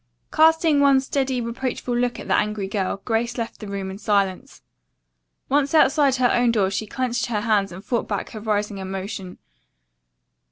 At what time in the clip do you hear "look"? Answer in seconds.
1.95-2.19